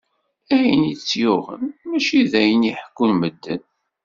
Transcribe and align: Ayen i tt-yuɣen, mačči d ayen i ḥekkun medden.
Ayen 0.55 0.81
i 0.91 0.93
tt-yuɣen, 0.99 1.65
mačči 1.89 2.21
d 2.31 2.33
ayen 2.41 2.69
i 2.71 2.73
ḥekkun 2.81 3.11
medden. 3.19 3.61